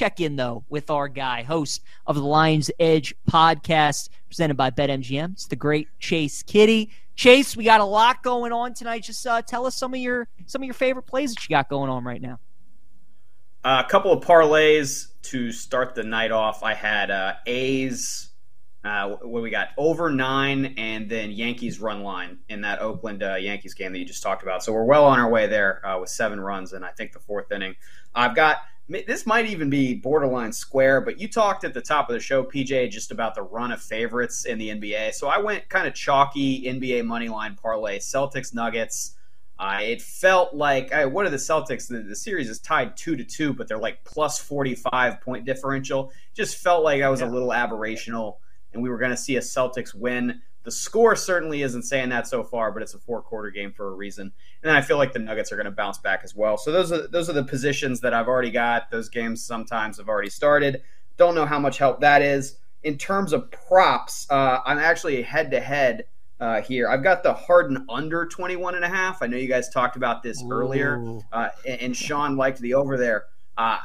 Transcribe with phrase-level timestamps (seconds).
[0.00, 5.32] check in though with our guy, host of the Lions Edge podcast, presented by BetMGM.
[5.32, 6.90] It's the great Chase Kiddy.
[7.16, 9.02] Chase, we got a lot going on tonight.
[9.02, 11.68] Just uh, tell us some of your some of your favorite plays that you got
[11.68, 12.38] going on right now.
[13.62, 16.62] Uh, a couple of parlays to start the night off.
[16.62, 18.30] I had uh, A's
[18.82, 23.34] uh, what we got over nine, and then Yankees run line in that Oakland uh,
[23.34, 24.64] Yankees game that you just talked about.
[24.64, 27.18] So we're well on our way there uh, with seven runs, and I think the
[27.18, 27.74] fourth inning.
[28.14, 28.56] I've got
[28.90, 32.42] this might even be borderline square, but you talked at the top of the show,
[32.42, 35.14] PJ, just about the run of favorites in the NBA.
[35.14, 39.16] So I went kind of chalky NBA money line parlay, Celtics Nuggets.
[39.58, 41.86] Uh, it felt like uh, what are the Celtics?
[41.86, 45.44] The, the, series is tied two to two, but they're like plus forty five point
[45.44, 46.12] differential.
[46.34, 47.28] Just felt like that was yeah.
[47.28, 48.36] a little aberrational
[48.72, 50.40] and we were going to see a Celtics win.
[50.70, 53.88] The score certainly isn't saying that so far, but it's a four quarter game for
[53.88, 54.30] a reason.
[54.62, 56.56] And I feel like the Nuggets are going to bounce back as well.
[56.56, 58.88] So those are those are the positions that I've already got.
[58.88, 60.82] Those games sometimes have already started.
[61.16, 62.58] Don't know how much help that is.
[62.84, 66.04] In terms of props, uh, I'm actually head to head
[66.64, 66.88] here.
[66.88, 69.22] I've got the Harden under 21 and a half.
[69.22, 70.52] I know you guys talked about this Ooh.
[70.52, 73.24] earlier, uh, and Sean liked the over there.
[73.58, 73.78] Uh,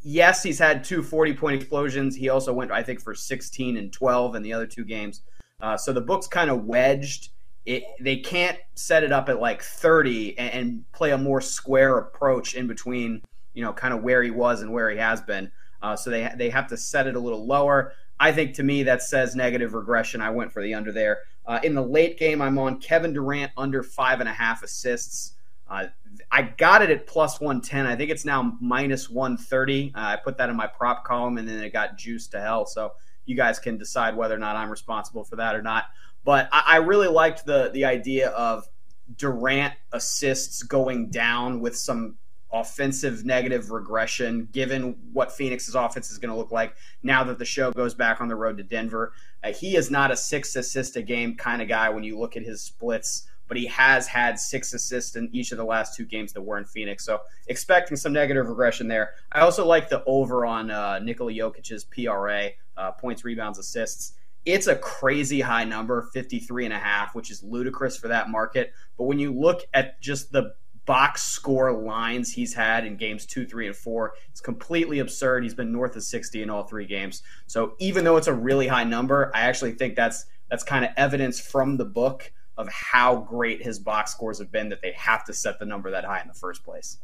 [0.00, 2.16] yes, he's had two 40 point explosions.
[2.16, 5.20] He also went, I think, for 16 and 12 in the other two games.
[5.62, 7.30] Uh, so the book's kind of wedged.
[7.66, 11.98] It, they can't set it up at like 30 and, and, play a more square
[11.98, 13.22] approach in between,
[13.52, 15.50] you know, kind of where he was and where he has been.
[15.82, 17.92] Uh, so they they have to set it a little lower.
[18.18, 20.20] I think to me that says negative regression.
[20.20, 21.20] I went for the under there.
[21.46, 25.34] Uh, in the late game, I'm on Kevin Durant under five and a half assists.
[25.70, 25.86] Uh,
[26.30, 27.86] I got it at plus 110.
[27.86, 29.92] I think it's now minus 130.
[29.94, 32.66] Uh, I put that in my prop column and then it got juiced to hell.
[32.66, 32.92] So
[33.24, 35.84] you guys can decide whether or not I'm responsible for that or not.
[36.24, 38.68] But I, I really liked the the idea of
[39.16, 42.16] Durant assists going down with some
[42.52, 47.44] offensive negative regression given what Phoenix's offense is going to look like now that the
[47.44, 49.12] show goes back on the road to Denver.
[49.44, 52.36] Uh, he is not a six assist a game kind of guy when you look
[52.36, 56.04] at his splits but he has had six assists in each of the last two
[56.04, 57.04] games that were in Phoenix.
[57.04, 59.14] So expecting some negative regression there.
[59.32, 64.12] I also like the over on uh, Nikola Jokic's PRA, uh, points, rebounds, assists.
[64.46, 68.72] It's a crazy high number, 53 and a half, which is ludicrous for that market.
[68.96, 70.54] But when you look at just the
[70.86, 74.14] box score lines he's had in games two, three, and four.
[74.30, 75.42] It's completely absurd.
[75.42, 77.22] He's been north of 60 in all three games.
[77.46, 80.90] So even though it's a really high number, I actually think that's that's kind of
[80.96, 85.24] evidence from the book of how great his box scores have been that they have
[85.24, 86.98] to set the number that high in the first place.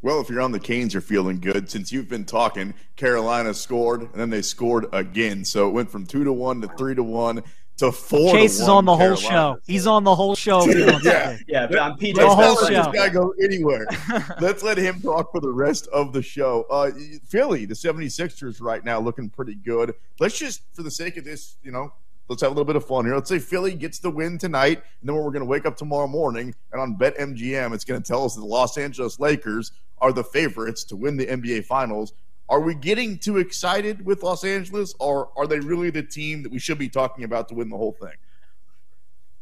[0.00, 1.68] Well, if you're on the Canes, you're feeling good.
[1.70, 5.44] Since you've been talking, Carolina scored, and then they scored again.
[5.44, 7.42] So it went from two to one to three to one
[7.78, 8.32] to four.
[8.32, 9.20] Chase is on the Carolina.
[9.20, 9.60] whole show.
[9.66, 10.64] He's on the whole show.
[11.02, 11.66] yeah, yeah.
[11.80, 12.14] I'm PJ.
[12.14, 12.68] The whole show.
[12.68, 13.86] This guy go anywhere.
[14.40, 16.64] Let's let him talk for the rest of the show.
[16.70, 16.92] Uh,
[17.26, 19.94] Philly, the 76ers right now looking pretty good.
[20.20, 21.92] Let's just, for the sake of this, you know,
[22.28, 23.14] let's have a little bit of fun here.
[23.14, 26.06] Let's say Philly gets the win tonight, and then we're going to wake up tomorrow
[26.06, 30.12] morning, and on BetMGM, it's going to tell us that the Los Angeles Lakers are
[30.12, 32.12] the favorites to win the NBA Finals.
[32.48, 36.52] Are we getting too excited with Los Angeles, or are they really the team that
[36.52, 38.14] we should be talking about to win the whole thing?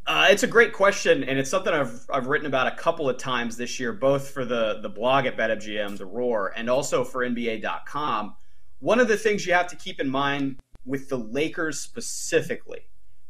[0.05, 3.17] Uh, it's a great question, and it's something I've, I've written about a couple of
[3.17, 7.27] times this year, both for the, the blog at BetMGM, The Roar, and also for
[7.27, 8.35] NBA.com.
[8.79, 12.87] One of the things you have to keep in mind with the Lakers specifically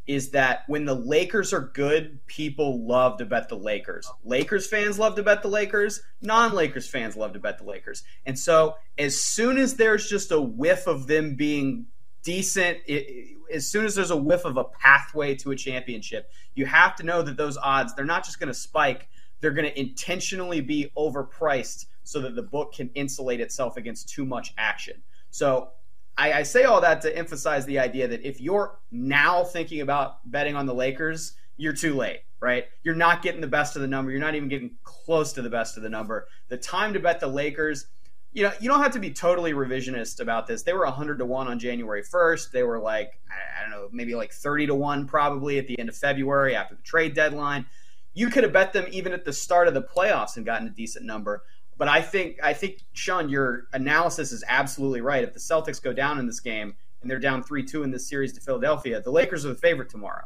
[0.07, 4.09] is that when the Lakers are good, people love to bet the Lakers.
[4.23, 6.01] Lakers fans love to bet the Lakers.
[6.22, 8.03] Non Lakers fans love to bet the Lakers.
[8.25, 11.88] And so, as soon as there's just a whiff of them being
[12.23, 16.66] decent, it, as soon as there's a whiff of a pathway to a championship, you
[16.66, 19.09] have to know that those odds, they're not just going to spike,
[19.41, 24.25] they're going to intentionally be overpriced so that the book can insulate itself against too
[24.25, 25.03] much action.
[25.31, 25.72] So,
[26.17, 30.29] I, I say all that to emphasize the idea that if you're now thinking about
[30.29, 32.66] betting on the Lakers, you're too late, right?
[32.83, 34.11] You're not getting the best of the number.
[34.11, 36.28] You're not even getting close to the best of the number.
[36.50, 37.88] The time to bet the Lakers,
[38.33, 40.63] you know, you don't have to be totally revisionist about this.
[40.63, 42.52] They were 100 to 1 on January 1st.
[42.52, 45.90] They were like, I don't know, maybe like 30 to 1 probably at the end
[45.90, 47.66] of February after the trade deadline.
[48.14, 50.72] You could have bet them even at the start of the playoffs and gotten a
[50.72, 51.43] decent number.
[51.78, 55.24] But I think I think Sean, your analysis is absolutely right.
[55.24, 58.08] If the Celtics go down in this game and they're down three two in this
[58.08, 60.26] series to Philadelphia, the Lakers are the favorite tomorrow.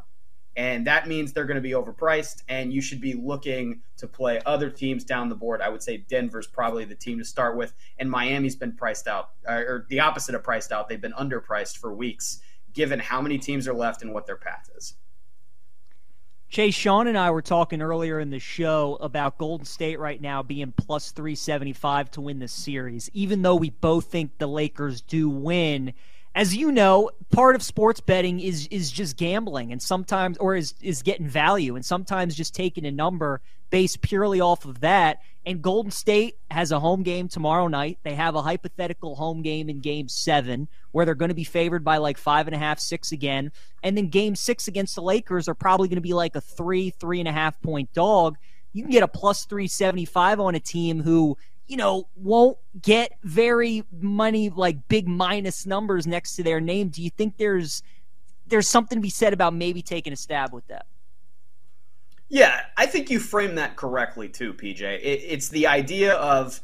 [0.54, 4.38] And that means they're going to be overpriced, and you should be looking to play
[4.44, 5.62] other teams down the board.
[5.62, 9.30] I would say Denver's probably the team to start with, and Miami's been priced out,
[9.48, 10.90] uh, or the opposite of priced out.
[10.90, 12.42] They've been underpriced for weeks,
[12.74, 14.94] given how many teams are left and what their path is.
[16.52, 20.42] Chase, Sean and I were talking earlier in the show about Golden State right now
[20.42, 25.30] being plus 375 to win the series, even though we both think the Lakers do
[25.30, 25.94] win.
[26.34, 30.74] As you know, part of sports betting is is just gambling and sometimes or is
[30.82, 33.40] is getting value and sometimes just taking a number
[33.72, 35.22] based purely off of that.
[35.46, 37.98] And Golden State has a home game tomorrow night.
[38.04, 41.82] They have a hypothetical home game in game seven where they're going to be favored
[41.82, 43.50] by like five and a half, six again.
[43.82, 46.90] And then game six against the Lakers are probably going to be like a three,
[46.90, 48.36] three and a half point dog.
[48.74, 53.84] You can get a plus 375 on a team who, you know, won't get very
[53.90, 56.90] money, like big minus numbers next to their name.
[56.90, 57.82] Do you think there's
[58.46, 60.84] there's something to be said about maybe taking a stab with that?
[62.32, 64.80] Yeah, I think you framed that correctly too, PJ.
[64.80, 66.62] It, it's the idea of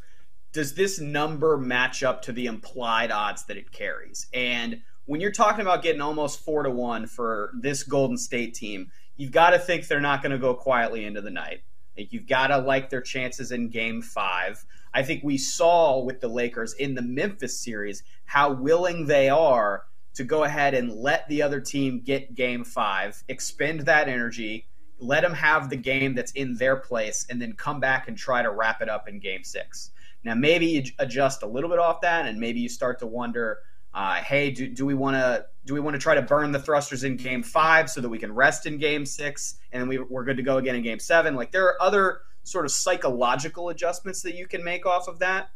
[0.55, 4.29] does this number match up to the implied odds that it carries?
[4.33, 8.91] And when you're talking about getting almost four to one for this Golden State team,
[9.19, 11.61] you've got to think they're not going to go quietly into the night.
[11.97, 14.65] You've got to like their chances in game five.
[14.95, 19.83] I think we saw with the Lakers in the Memphis series how willing they are
[20.15, 24.65] to go ahead and let the other team get game five, expend that energy,
[24.99, 28.43] let them have the game that's in their place, and then come back and try
[28.43, 29.91] to wrap it up in game six.
[30.25, 33.59] Now, maybe you adjust a little bit off that, and maybe you start to wonder,
[33.95, 36.59] uh, hey, do, do we want to do we want to try to burn the
[36.59, 39.99] thrusters in Game Five so that we can rest in Game Six, and then we,
[39.99, 41.37] we're good to go again in Game Seven?
[41.37, 45.51] Like there are other sort of psychological adjustments that you can make off of that,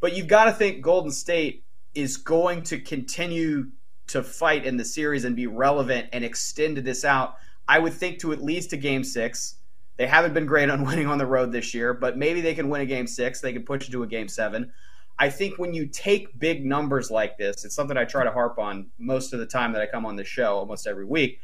[0.00, 3.68] but you've got to think Golden State is going to continue
[4.08, 7.36] to fight in the series and be relevant and extend this out.
[7.68, 9.58] I would think to at least a Game Six
[9.98, 12.70] they haven't been great on winning on the road this year, but maybe they can
[12.70, 13.40] win a game six.
[13.40, 14.72] They can push it to a game seven.
[15.18, 18.58] I think when you take big numbers like this, it's something I try to harp
[18.58, 21.40] on most of the time that I come on the show, almost every week.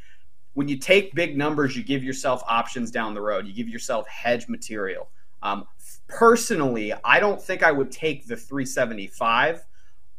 [0.55, 3.49] When you take big numbers, you give yourself options down the road.
[3.49, 5.09] You give yourself hedge material.
[5.43, 5.65] Um,
[6.07, 9.65] personally, I don't think I would take the 375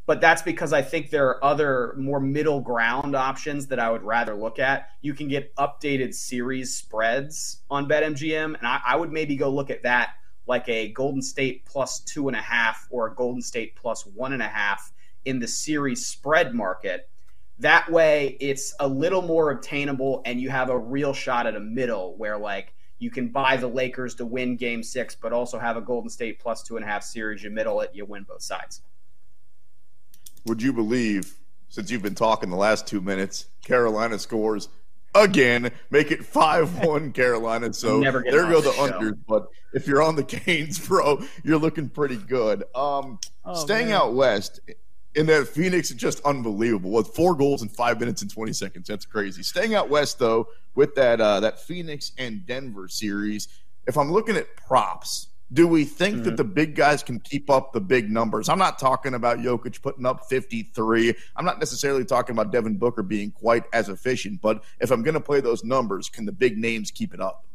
[0.05, 4.03] but that's because I think there are other more middle ground options that I would
[4.03, 4.89] rather look at.
[5.01, 9.71] You can get updated series spreads on BetMGM, and I, I, would maybe go look
[9.71, 10.11] at that
[10.47, 14.33] like a Golden State plus two and a half or a Golden State plus one
[14.33, 14.93] and a half
[15.25, 17.09] in the series spread market.
[17.57, 21.59] That way, it's a little more obtainable, and you have a real shot at a
[21.59, 25.77] middle where, like, you can buy the Lakers to win game six, but also have
[25.77, 27.41] a Golden State plus two and a half series.
[27.41, 28.81] You middle it, you win both sides
[30.45, 31.35] would you believe,
[31.69, 34.69] since you've been talking the last two minutes, Carolina scores
[35.15, 37.73] again, make it 5 1 Carolina.
[37.73, 39.17] So there go the, the unders.
[39.27, 42.63] But if you're on the Canes, bro, you're looking pretty good.
[42.75, 43.95] Um, oh, staying man.
[43.95, 44.59] out west,
[45.15, 46.91] in that Phoenix is just unbelievable.
[46.91, 48.87] With four goals in five minutes and 20 seconds.
[48.87, 49.41] That's crazy.
[49.41, 53.47] Staying out west, though, with that, uh, that Phoenix and Denver series,
[53.87, 56.25] if I'm looking at props, do we think mm-hmm.
[56.25, 58.49] that the big guys can keep up the big numbers?
[58.49, 61.13] I'm not talking about Jokic putting up 53.
[61.35, 65.13] I'm not necessarily talking about Devin Booker being quite as efficient, but if I'm going
[65.13, 67.45] to play those numbers, can the big names keep it up?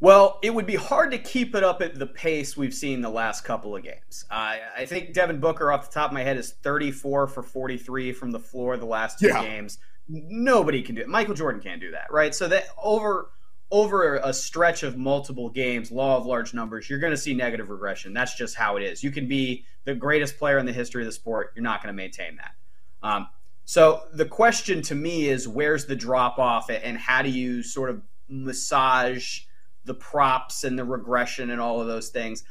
[0.00, 3.08] Well, it would be hard to keep it up at the pace we've seen the
[3.08, 4.24] last couple of games.
[4.28, 8.12] Uh, I think Devin Booker, off the top of my head, is 34 for 43
[8.12, 9.44] from the floor the last two yeah.
[9.44, 9.78] games.
[10.08, 11.08] Nobody can do it.
[11.08, 12.34] Michael Jordan can't do that, right?
[12.34, 13.30] So that over
[13.72, 17.70] over a stretch of multiple games, law of large numbers, you're going to see negative
[17.70, 18.12] regression.
[18.12, 19.02] That's just how it is.
[19.02, 21.92] You can be the greatest player in the history of the sport, you're not going
[21.92, 22.54] to maintain that.
[23.02, 23.28] Um,
[23.64, 27.88] so the question to me is where's the drop off and how do you sort
[27.88, 29.40] of massage
[29.86, 32.44] the props and the regression and all of those things?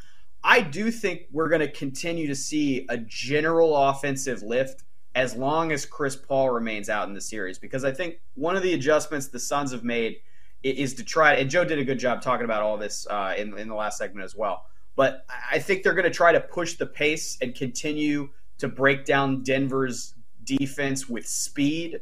[0.44, 5.72] I do think we're going to continue to see a general offensive lift as long
[5.72, 9.28] as Chris Paul remains out in the series because I think one of the adjustments
[9.28, 10.16] the Suns have made–
[10.64, 11.36] is to try.
[11.36, 13.98] And Joe did a good job talking about all this uh, in in the last
[13.98, 14.66] segment as well.
[14.96, 19.06] But I think they're going to try to push the pace and continue to break
[19.06, 20.14] down Denver's
[20.44, 22.02] defense with speed.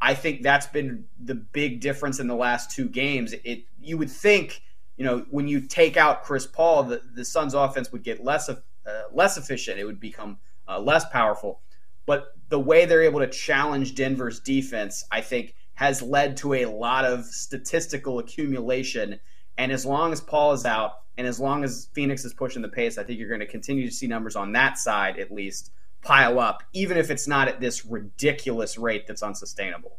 [0.00, 3.34] I think that's been the big difference in the last two games.
[3.44, 4.62] It you would think,
[4.96, 8.48] you know, when you take out Chris Paul, the, the Suns' offense would get less
[8.48, 9.78] of uh, less efficient.
[9.78, 11.60] It would become uh, less powerful.
[12.04, 16.66] But the way they're able to challenge Denver's defense, I think, has led to a
[16.66, 19.18] lot of statistical accumulation.
[19.58, 22.68] And as long as Paul is out, and as long as Phoenix is pushing the
[22.68, 25.72] pace, I think you're going to continue to see numbers on that side at least
[26.02, 29.98] pile up, even if it's not at this ridiculous rate that's unsustainable.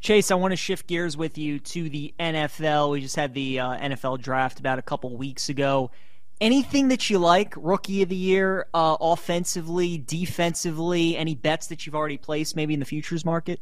[0.00, 2.90] Chase, I want to shift gears with you to the NFL.
[2.92, 5.90] We just had the uh, NFL draft about a couple weeks ago.
[6.40, 11.94] Anything that you like, rookie of the year, uh, offensively, defensively, any bets that you've
[11.94, 13.60] already placed maybe in the futures market?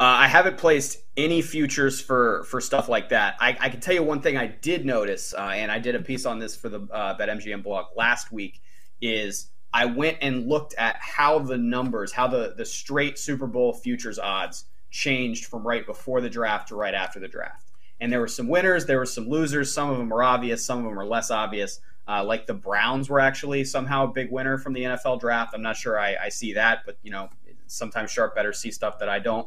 [0.00, 3.36] Uh, I haven't placed any futures for for stuff like that.
[3.40, 6.00] I, I can tell you one thing I did notice, uh, and I did a
[6.00, 8.60] piece on this for the uh, blog last week.
[9.00, 13.72] Is I went and looked at how the numbers, how the the straight Super Bowl
[13.72, 17.70] futures odds changed from right before the draft to right after the draft.
[18.00, 19.72] And there were some winners, there were some losers.
[19.72, 21.80] Some of them are obvious, some of them are less obvious.
[22.06, 25.52] Uh, like the Browns were actually somehow a big winner from the NFL draft.
[25.54, 27.28] I'm not sure I, I see that, but you know,
[27.66, 29.46] sometimes sharp bettors see stuff that I don't.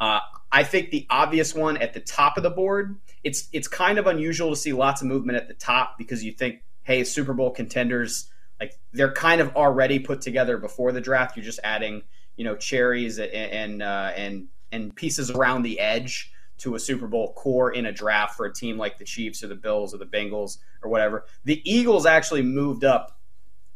[0.00, 3.98] Uh, I think the obvious one at the top of the board, it's it's kind
[3.98, 7.34] of unusual to see lots of movement at the top because you think, hey, Super
[7.34, 11.36] Bowl contenders, like they're kind of already put together before the draft.
[11.36, 12.02] You're just adding,
[12.36, 17.06] you know, cherries and and uh, and, and pieces around the edge to a Super
[17.06, 19.98] Bowl core in a draft for a team like the Chiefs or the Bills or
[19.98, 21.24] the Bengals or whatever.
[21.44, 23.18] The Eagles actually moved up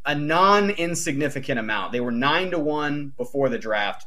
[0.05, 1.93] a non insignificant amount.
[1.93, 4.07] They were 9 to 1 before the draft.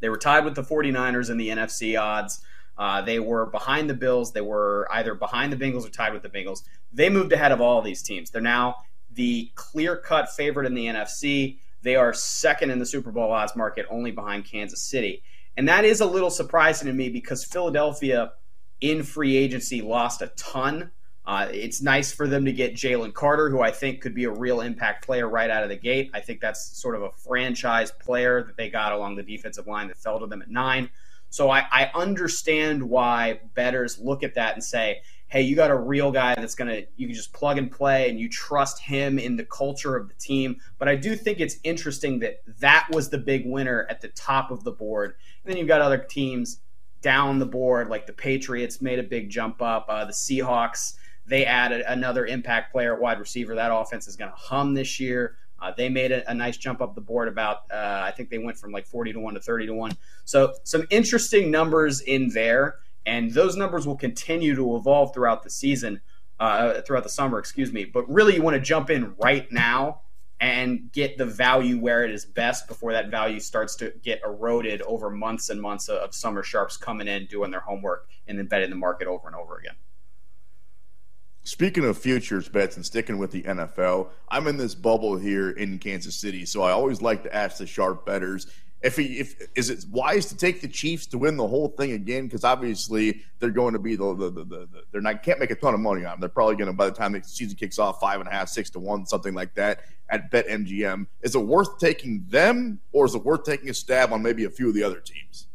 [0.00, 2.40] They were tied with the 49ers in the NFC odds.
[2.78, 4.32] Uh, they were behind the Bills.
[4.32, 6.62] They were either behind the Bengals or tied with the Bengals.
[6.92, 8.30] They moved ahead of all of these teams.
[8.30, 8.76] They're now
[9.12, 11.58] the clear cut favorite in the NFC.
[11.82, 15.22] They are second in the Super Bowl odds market, only behind Kansas City.
[15.56, 18.32] And that is a little surprising to me because Philadelphia
[18.80, 20.90] in free agency lost a ton.
[21.26, 24.30] Uh, it's nice for them to get Jalen Carter, who I think could be a
[24.30, 26.10] real impact player right out of the gate.
[26.14, 29.88] I think that's sort of a franchise player that they got along the defensive line
[29.88, 30.88] that fell to them at nine.
[31.30, 35.76] So I, I understand why bettors look at that and say, hey, you got a
[35.76, 39.18] real guy that's going to, you can just plug and play and you trust him
[39.18, 40.60] in the culture of the team.
[40.78, 44.52] But I do think it's interesting that that was the big winner at the top
[44.52, 45.16] of the board.
[45.44, 46.60] And then you've got other teams
[47.02, 50.94] down the board, like the Patriots made a big jump up, uh, the Seahawks.
[51.26, 53.54] They added another impact player at wide receiver.
[53.54, 55.36] That offense is going to hum this year.
[55.60, 57.28] Uh, they made a, a, nice jump up the board.
[57.28, 59.92] About uh, I think they went from like forty to one to thirty to one.
[60.24, 65.50] So some interesting numbers in there and those numbers will continue to evolve throughout the
[65.50, 66.00] season,
[66.40, 67.84] uh, throughout the summer, excuse me.
[67.84, 70.02] But really, you want to jump in right now
[70.40, 74.82] and get the value where it is best before that value starts to get eroded
[74.82, 78.68] over months and months of summer sharps coming in, doing their homework, and then betting
[78.68, 79.76] the market over and over again.
[81.46, 85.78] Speaking of futures bets and sticking with the NFL, I'm in this bubble here in
[85.78, 88.48] Kansas City, so I always like to ask the sharp bettors
[88.82, 91.92] if he if is it wise to take the Chiefs to win the whole thing
[91.92, 92.24] again?
[92.24, 95.54] Because obviously they're going to be the, the, the, the, they're not can't make a
[95.54, 96.20] ton of money on them.
[96.20, 98.48] They're probably going to by the time the season kicks off five and a half,
[98.48, 101.06] six to one, something like that at Bet MGM.
[101.22, 104.50] Is it worth taking them, or is it worth taking a stab on maybe a
[104.50, 105.46] few of the other teams?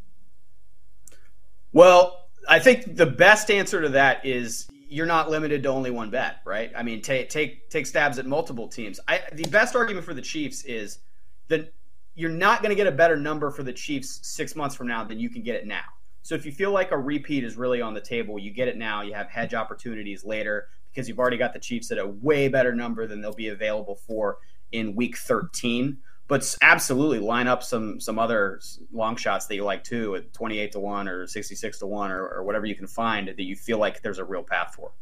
[1.73, 6.09] Well, I think the best answer to that is you're not limited to only one
[6.09, 6.69] bet, right?
[6.75, 8.99] I mean, take take take stabs at multiple teams.
[9.07, 10.99] I, the best argument for the Chiefs is
[11.47, 11.73] that
[12.13, 15.05] you're not going to get a better number for the Chiefs six months from now
[15.05, 15.85] than you can get it now.
[16.23, 18.75] So if you feel like a repeat is really on the table, you get it
[18.75, 19.01] now.
[19.01, 22.75] You have hedge opportunities later because you've already got the Chiefs at a way better
[22.75, 24.39] number than they'll be available for
[24.73, 25.97] in Week 13.
[26.31, 28.61] But absolutely line up some some other
[28.93, 32.25] long shots that you like too at 28 to one or 66 to one or,
[32.25, 34.93] or whatever you can find that you feel like there's a real path for.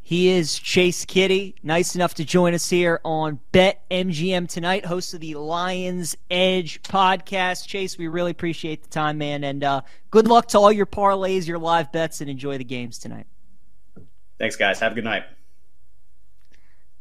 [0.00, 5.14] He is Chase Kiddy nice enough to join us here on Bet MGM tonight, host
[5.14, 7.66] of the Lions Edge podcast.
[7.66, 9.80] Chase, we really appreciate the time, man, and uh,
[10.12, 13.26] good luck to all your parlays, your live bets, and enjoy the games tonight.
[14.38, 14.78] Thanks, guys.
[14.78, 15.24] Have a good night.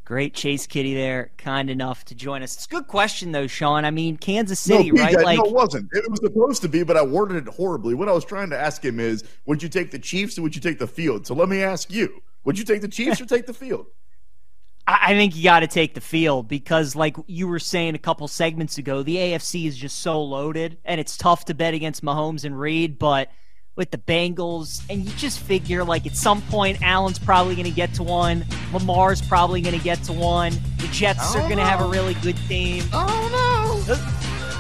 [0.10, 2.56] Great Chase Kiddy there, kind enough to join us.
[2.56, 3.86] It's a good question though, Sean.
[3.86, 5.14] I mean, Kansas City, no, right?
[5.22, 5.88] like no, it wasn't.
[5.94, 7.94] It was supposed to be, but I worded it horribly.
[7.94, 10.56] What I was trying to ask him is, would you take the Chiefs or would
[10.56, 11.28] you take the field?
[11.28, 12.24] So let me ask you.
[12.44, 13.86] Would you take the Chiefs or take the field?
[14.88, 18.28] I think you got to take the field because, like you were saying a couple
[18.28, 22.46] segments ago, the AFC is just so loaded, and it's tough to bet against Mahomes
[22.46, 22.98] and Reid.
[22.98, 23.30] But
[23.80, 27.72] with the Bengals, and you just figure like at some point, Allen's probably going to
[27.72, 30.52] get to one, Lamar's probably going to get to one.
[30.80, 32.84] The Jets are going to have a really good team.
[32.92, 33.96] Oh no!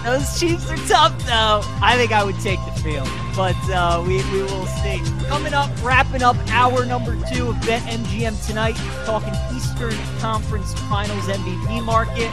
[0.05, 1.59] Those Chiefs are tough, though.
[1.83, 5.01] I think I would take the field, but uh, we, we will see.
[5.27, 11.25] Coming up, wrapping up hour number two of Bet MGM tonight, talking Eastern Conference Finals
[11.25, 12.31] MVP market.